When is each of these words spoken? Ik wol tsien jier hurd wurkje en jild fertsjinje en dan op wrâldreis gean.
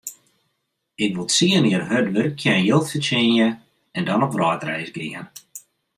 Ik 1.05 1.11
wol 1.15 1.29
tsien 1.31 1.65
jier 1.69 1.85
hurd 1.91 2.09
wurkje 2.15 2.49
en 2.57 2.65
jild 2.69 2.85
fertsjinje 2.91 3.47
en 3.97 4.05
dan 4.09 4.23
op 4.25 4.33
wrâldreis 4.35 4.91
gean. 4.95 5.27